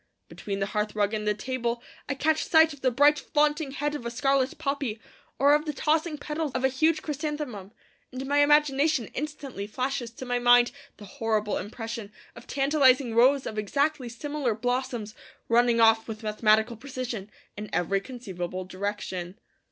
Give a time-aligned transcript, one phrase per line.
[0.29, 4.03] Between the hearthrug and the table I catch sight of the bright flaunting head of
[4.03, 4.99] a scarlet poppy,
[5.37, 7.71] or of the tossing petals of a huge chrysanthemum,
[8.11, 13.59] and my imagination instantly flashes to my mind the horrible impression of tantalizing rows of
[13.59, 15.13] exactly similar blossoms
[15.47, 19.37] running off with mathematical precision in every conceivable direction.